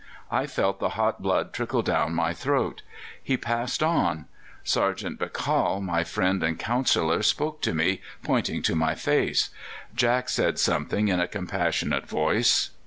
[0.31, 2.81] I felt the hot blood trickle down my throat.
[3.21, 4.25] He passed on.
[4.63, 9.51] Sergeant Bakal, my friend and counsellor, spoke to me, pointing to my face.
[9.93, 12.71] Jack said something in a compassionate voice.